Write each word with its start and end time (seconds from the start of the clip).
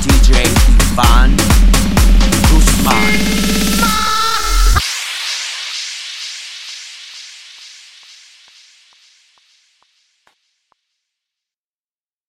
DJ 0.00 0.32
Defi. 0.32 1.09